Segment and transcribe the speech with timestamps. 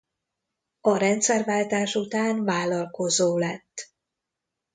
[0.81, 3.93] A rendszerváltás után vállalkozó lett.